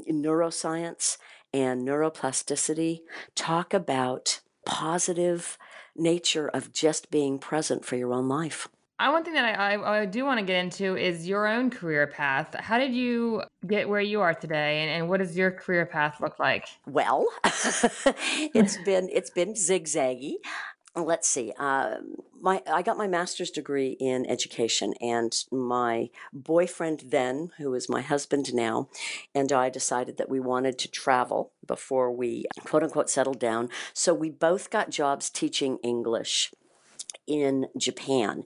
[0.08, 1.18] neuroscience
[1.52, 3.00] and neuroplasticity
[3.34, 5.58] talk about positive
[5.96, 8.68] nature of just being present for your own life.
[9.02, 11.70] I one thing that I, I, I do want to get into is your own
[11.70, 12.54] career path.
[12.60, 16.20] How did you get where you are today, and, and what does your career path
[16.20, 16.68] look like?
[16.86, 20.34] Well, it's been it's been zigzaggy.
[20.94, 21.52] Let's see.
[21.58, 21.96] Uh,
[22.40, 28.02] my I got my master's degree in education, and my boyfriend then, who is my
[28.02, 28.88] husband now,
[29.34, 33.68] and I decided that we wanted to travel before we quote unquote settled down.
[33.94, 36.52] So we both got jobs teaching English
[37.26, 38.44] in Japan.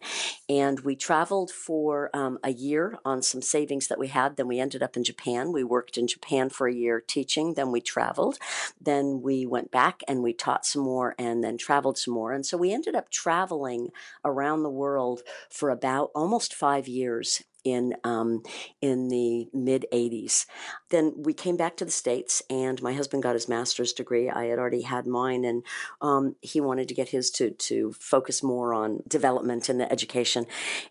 [0.48, 4.36] And we traveled for um, a year on some savings that we had.
[4.36, 5.52] Then we ended up in Japan.
[5.52, 7.54] We worked in Japan for a year teaching.
[7.54, 8.38] Then we traveled.
[8.80, 12.32] Then we went back and we taught some more and then traveled some more.
[12.32, 13.90] And so we ended up traveling
[14.24, 18.42] around the world for about almost five years in um,
[18.80, 20.46] in the mid 80s.
[20.90, 24.30] Then we came back to the states, and my husband got his master's degree.
[24.30, 25.64] I had already had mine, and
[26.00, 30.46] um, he wanted to get his to to focus more on development and education,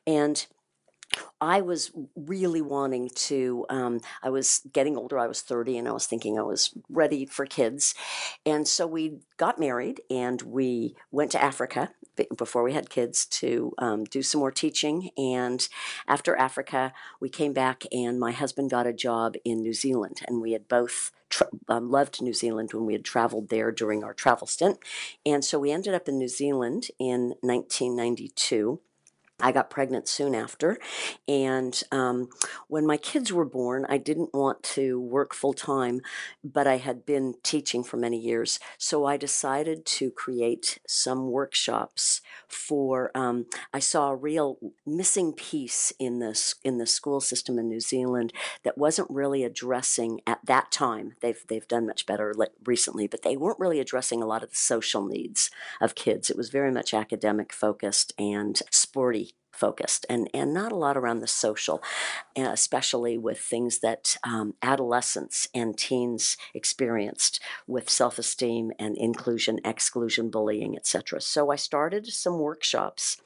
[0.06, 0.46] and.
[1.40, 3.66] I was really wanting to.
[3.70, 5.18] Um, I was getting older.
[5.20, 7.94] I was 30, and I was thinking I was ready for kids.
[8.46, 11.92] And so we got married and we went to Africa
[12.38, 15.10] before we had kids to um, do some more teaching.
[15.18, 15.68] And
[16.08, 20.42] after Africa, we came back, and my husband got a job in New Zealand, and
[20.42, 21.12] we had both.
[21.28, 24.78] Tra- um, loved New Zealand when we had traveled there during our travel stint.
[25.26, 28.80] And so we ended up in New Zealand in 1992
[29.42, 30.78] I got pregnant soon after.
[31.28, 32.30] And um,
[32.70, 36.02] when my kids were born, I didn't want to work full time,
[36.42, 38.60] but I had been teaching for many years.
[38.78, 43.12] So I decided to create some workshops for.
[43.14, 47.82] Um, I saw a real missing piece in this in the school system in New
[47.82, 48.32] Zealand
[48.64, 51.16] that wasn't really addressing at that time.
[51.22, 52.34] They've they've done much better
[52.66, 56.30] recently, but they weren't really addressing a lot of the social needs of kids.
[56.30, 61.20] It was very much academic focused and sporty focused and, and not a lot around
[61.20, 61.82] the social,
[62.36, 70.30] especially with things that um, adolescents and teens experienced with self esteem and inclusion, exclusion,
[70.30, 71.22] bullying, etc.
[71.22, 73.22] So I started some workshops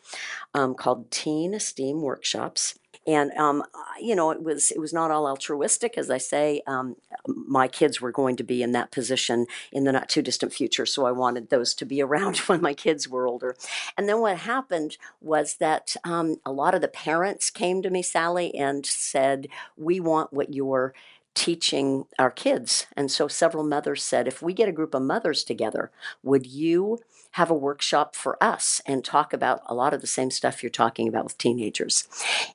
[0.54, 2.78] um, called Teen Esteem Workshops
[3.10, 3.64] and um,
[4.00, 6.96] you know it was it was not all altruistic as i say um,
[7.28, 10.86] my kids were going to be in that position in the not too distant future
[10.86, 13.56] so i wanted those to be around when my kids were older.
[13.98, 18.02] And then what happened was that um, a lot of the parents came to me
[18.02, 19.48] sallie and said
[19.78, 20.94] we want what you're
[21.40, 25.42] teaching our kids and so several mothers said if we get a group of mothers
[25.42, 25.90] together
[26.22, 27.00] would you
[27.32, 30.70] have a workshop for us and talk about a lot of the same stuff you're
[30.70, 32.08] talking about with teenagers.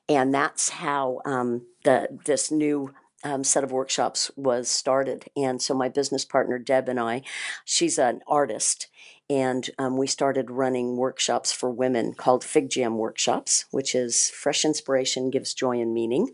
[0.09, 2.93] And that's how um, the this new
[3.25, 5.25] um, set of workshops was started.
[5.35, 7.23] And so my business partner Deb and I,
[7.65, 8.87] she's an artist,
[9.27, 14.63] and um, we started running workshops for women called Fig Jam Workshops, which is fresh
[14.63, 16.29] inspiration gives joy and meaning.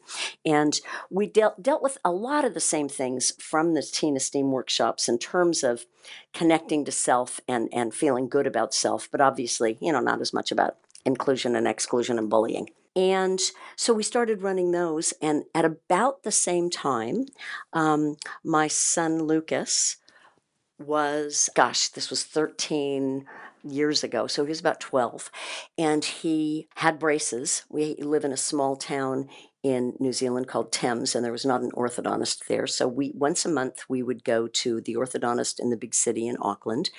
[0.46, 0.78] And
[1.10, 5.08] we dealt dealt with a lot of the same things from the Teen Esteem workshops
[5.08, 5.86] in terms of
[6.34, 10.34] connecting to self and and feeling good about self, but obviously, you know, not as
[10.34, 10.76] much about
[11.06, 12.70] inclusion and exclusion and bullying.
[12.96, 13.40] And
[13.76, 15.14] so we started running those.
[15.22, 17.26] And at about the same time,
[17.74, 19.98] um, my son Lucas
[20.78, 23.26] was, gosh, this was 13
[23.64, 24.28] years ago.
[24.28, 25.32] So he was about 12.
[25.78, 27.64] And he had braces.
[27.70, 29.30] We live in a small town
[29.64, 32.66] in New Zealand called Thames, and there was not an orthodontist there.
[32.66, 36.28] So we once a month we would go to the orthodontist in the big city
[36.28, 36.90] in Auckland,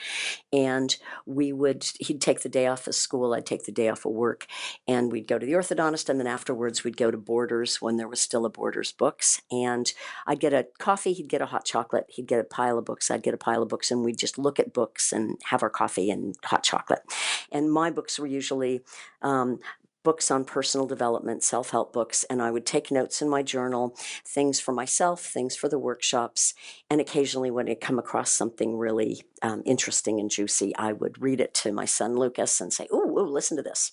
[0.52, 0.96] and
[1.26, 4.12] we would he'd take the day off of school, I'd take the day off of
[4.12, 4.46] work,
[4.86, 8.08] and we'd go to the orthodontist, and then afterwards we'd go to Borders when there
[8.08, 9.92] was still a Borders books, and
[10.26, 13.10] I'd get a coffee, he'd get a hot chocolate, he'd get a pile of books,
[13.10, 15.70] I'd get a pile of books, and we'd just look at books and have our
[15.70, 17.02] coffee and hot chocolate,
[17.50, 18.82] and my books were usually
[19.22, 19.58] um,
[20.02, 23.96] books on personal development, self help books, and I would take notes in my journal,
[24.26, 26.54] things for myself, things for the workshops,
[26.90, 31.40] and occasionally when I come across something really um, interesting and juicy, I would read
[31.40, 33.92] it to my son Lucas and say, "Ooh, ooh listen to this."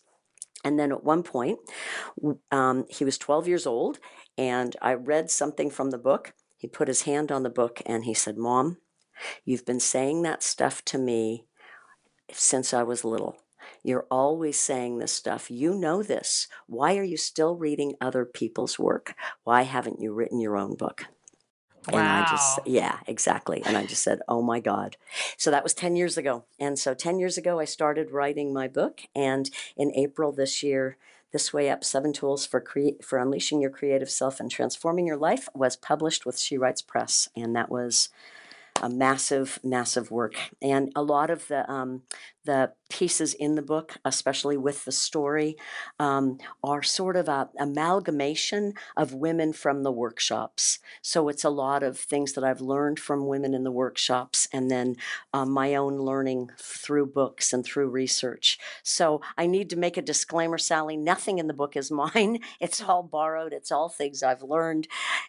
[0.63, 1.59] And then at one point,
[2.51, 3.99] um, he was 12 years old,
[4.37, 6.33] and I read something from the book.
[6.57, 8.77] He put his hand on the book and he said, Mom,
[9.45, 11.45] you've been saying that stuff to me
[12.31, 13.37] since I was little.
[13.83, 15.49] You're always saying this stuff.
[15.49, 16.47] You know this.
[16.67, 19.15] Why are you still reading other people's work?
[19.43, 21.05] Why haven't you written your own book?
[21.87, 21.99] Wow.
[21.99, 23.63] And I just, yeah, exactly.
[23.65, 24.97] And I just said, oh my God.
[25.37, 26.45] So that was 10 years ago.
[26.59, 29.01] And so 10 years ago, I started writing my book.
[29.15, 30.97] And in April this year,
[31.31, 35.17] this Way Up Seven Tools for, cre- for Unleashing Your Creative Self and Transforming Your
[35.17, 37.29] Life was published with She Writes Press.
[37.35, 38.09] And that was
[38.81, 40.35] a massive, massive work.
[40.61, 42.03] And a lot of the um,
[42.49, 45.55] the pieces in the book, especially with the story,
[45.99, 50.79] um, are sort of a amalgamation of women from the workshops.
[51.03, 54.71] So it's a lot of things that I've learned from women in the workshops, and
[54.71, 54.95] then
[55.31, 58.57] um, my own learning through books and through research.
[58.81, 60.97] So I need to make a disclaimer, Sallie.
[60.97, 62.39] Nothing in the book is mine.
[62.59, 63.53] It's all borrowed.
[63.53, 64.87] It's all things I've learned,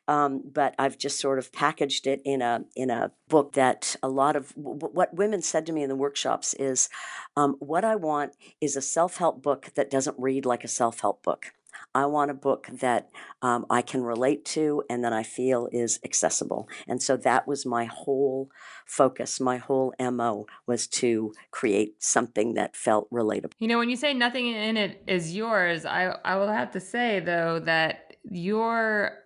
[0.08, 4.08] um, but I've just sort of packaged it in a in a book that a
[4.08, 6.88] lot of what women said to me in the workshops is
[7.36, 11.00] um, what I want is a self help book that doesn't read like a self
[11.00, 11.52] help book.
[11.94, 13.10] I want a book that
[13.42, 16.68] um, I can relate to and that I feel is accessible.
[16.86, 18.50] And so that was my whole
[18.86, 23.52] focus, my whole MO was to create something that felt relatable.
[23.58, 26.80] You know, when you say nothing in it is yours, I, I will have to
[26.80, 29.18] say, though, that your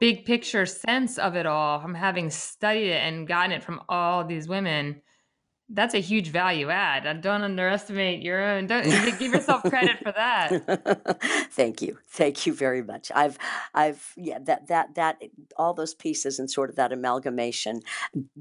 [0.00, 4.24] big picture sense of it all from having studied it and gotten it from all
[4.24, 5.00] these women
[5.70, 7.06] that's a huge value add.
[7.06, 8.66] I don't underestimate your own.
[8.66, 8.84] Don't
[9.18, 11.48] give yourself credit for that.
[11.52, 11.98] Thank you.
[12.08, 13.10] Thank you very much.
[13.14, 13.38] I've,
[13.72, 15.22] I've, yeah, that, that, that,
[15.56, 17.80] all those pieces and sort of that amalgamation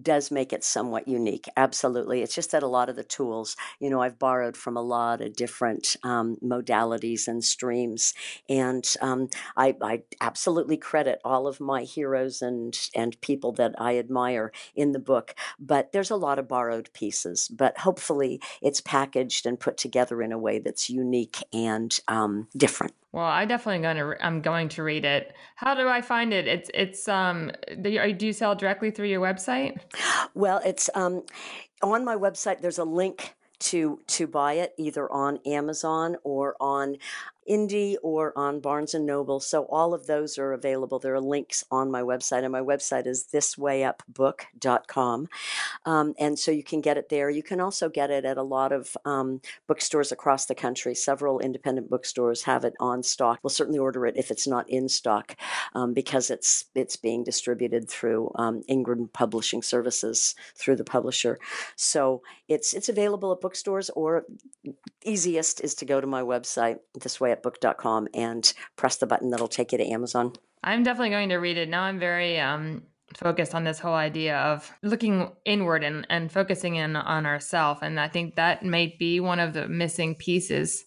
[0.02, 1.48] does make it somewhat unique.
[1.56, 2.24] Absolutely.
[2.24, 5.22] It's just that a lot of the tools, you know, I've borrowed from a lot
[5.22, 8.14] of different um, modalities and streams.
[8.50, 13.98] And um, I, I absolutely credit all of my heroes and, and people that I
[13.98, 15.36] admire in the book.
[15.58, 20.22] But there's a lot of borrowed pieces pieces, but hopefully it's packaged and put together
[20.22, 22.94] in a way that's unique and um, different.
[23.12, 25.36] Well, I definitely going to I'm going to read it.
[25.56, 26.48] How do I find it?
[26.48, 29.78] It's it's um do you, do you sell directly through your website?
[30.34, 31.22] Well, it's um
[31.84, 36.98] on my website there's a link to to buy it either on Amazon or on
[37.50, 39.40] Indie or on Barnes and Noble.
[39.40, 41.00] So all of those are available.
[41.00, 45.28] There are links on my website, and my website is thiswayupbook.com.
[45.86, 47.30] Um, and so you can get it there.
[47.30, 50.96] You can also get it at a lot of um, bookstores across the country.
[50.96, 53.40] Several independent bookstores have it on stock.
[53.44, 55.36] We'll certainly order it if it's not in stock.
[55.76, 61.40] um, because it's it's being distributed through um, Ingram Publishing Services through the publisher.
[61.76, 64.26] So it's it's available at bookstores or
[65.06, 69.78] easiest is to go to my website thiswayupbook.com and press the button that'll take you
[69.78, 70.34] to Amazon.
[70.64, 71.70] I'm definitely going to read it.
[71.70, 72.84] Now I'm very um,
[73.16, 77.80] focused on this whole idea of looking inward and, and focusing in on ourselves.
[77.84, 80.86] And I think that may be one of the missing pieces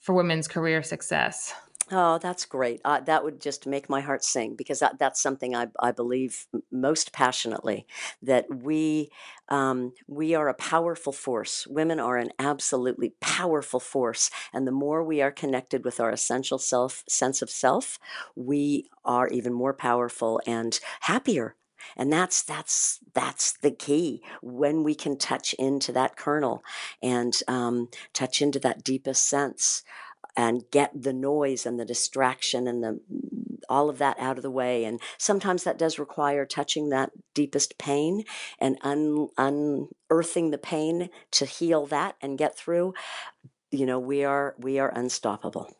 [0.00, 1.54] for women's career success.
[1.94, 2.80] Oh, that's great.
[2.86, 6.46] Uh, that would just make my heart sing because that, that's something I, I believe
[6.70, 7.86] most passionately
[8.22, 9.10] that we
[9.50, 11.66] um, we are a powerful force.
[11.66, 16.58] Women are an absolutely powerful force, and the more we are connected with our essential
[16.58, 17.98] self sense of self,
[18.34, 21.56] we are even more powerful and happier
[21.96, 26.62] and that's that's that's the key when we can touch into that kernel
[27.02, 29.82] and um, touch into that deepest sense
[30.36, 33.00] and get the noise and the distraction and the
[33.68, 37.78] all of that out of the way and sometimes that does require touching that deepest
[37.78, 38.24] pain
[38.58, 42.92] and un, unearthing the pain to heal that and get through
[43.70, 45.70] you know we are we are unstoppable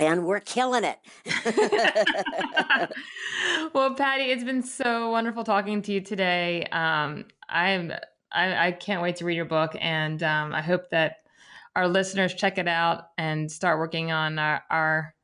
[0.00, 0.98] and we're killing it.
[3.72, 6.64] well, Patti, it's been so wonderful talking to you today.
[6.72, 7.92] Um, I'm
[8.32, 11.21] I, I, can't wait to read your book, and um, I hope that
[11.74, 15.14] our listeners check it out and start working on our, our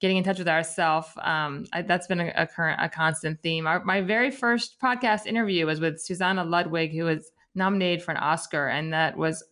[0.00, 1.08] getting in touch with ourselves.
[1.22, 3.66] Um, that's been a, a, current, a constant theme.
[3.66, 8.18] Our, my very first podcast interview was with Susanna Ludwig, who was nominated for an
[8.18, 9.42] Oscar, and that was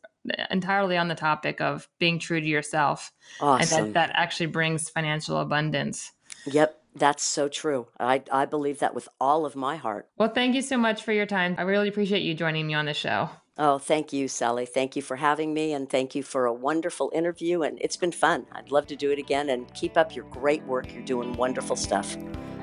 [0.51, 3.79] entirely on the topic of being true to yourself, awesome.
[3.79, 6.13] and that that actually brings financial abundance.
[6.47, 6.79] Yep.
[6.95, 7.87] That's so true.
[7.99, 10.11] I, I believe that with all of my heart.
[10.19, 11.55] Well, thank you so much for your time.
[11.57, 13.31] I really appreciate you joining me on the show.
[13.59, 14.65] Oh, thank you, Sallie.
[14.65, 17.63] Thank you for having me and thank you for a wonderful interview.
[17.63, 18.47] And it's been fun.
[18.53, 20.93] I'd love to do it again and keep up your great work.
[20.93, 22.17] You're doing wonderful stuff.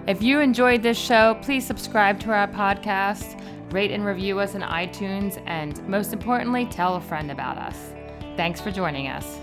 [0.07, 3.39] If you enjoyed this show, please subscribe to our podcast,
[3.71, 7.93] rate and review us on iTunes, and most importantly, tell a friend about us.
[8.35, 9.37] Thanks for joining us.